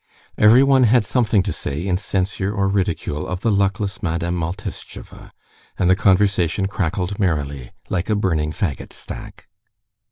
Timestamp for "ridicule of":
2.67-3.41